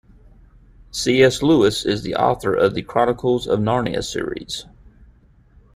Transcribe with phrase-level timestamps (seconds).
[0.89, 1.43] C.S.
[1.43, 4.65] Lewis is the author of The Chronicles of Narnia series.